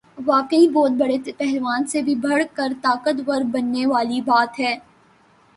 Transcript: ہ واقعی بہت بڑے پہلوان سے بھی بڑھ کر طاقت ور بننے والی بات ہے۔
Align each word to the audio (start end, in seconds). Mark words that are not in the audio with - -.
ہ 0.17 0.23
واقعی 0.25 0.67
بہت 0.67 0.91
بڑے 0.99 1.17
پہلوان 1.39 1.85
سے 1.87 2.01
بھی 2.01 2.15
بڑھ 2.23 2.43
کر 2.53 2.73
طاقت 2.81 3.21
ور 3.27 3.41
بننے 3.51 3.85
والی 3.85 4.21
بات 4.25 4.59
ہے۔ 4.59 4.75